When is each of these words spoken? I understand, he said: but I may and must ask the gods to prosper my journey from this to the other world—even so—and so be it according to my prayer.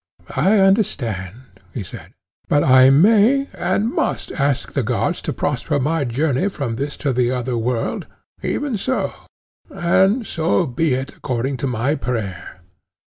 I 0.35 0.57
understand, 0.57 1.61
he 1.75 1.83
said: 1.83 2.13
but 2.49 2.63
I 2.63 2.89
may 2.89 3.49
and 3.53 3.93
must 3.93 4.31
ask 4.31 4.71
the 4.73 4.81
gods 4.81 5.21
to 5.21 5.31
prosper 5.31 5.79
my 5.79 6.05
journey 6.05 6.49
from 6.49 6.75
this 6.77 6.97
to 7.05 7.13
the 7.13 7.29
other 7.29 7.55
world—even 7.55 8.77
so—and 8.77 10.25
so 10.25 10.65
be 10.65 10.95
it 10.95 11.15
according 11.15 11.57
to 11.57 11.67
my 11.67 11.93
prayer. 11.93 12.61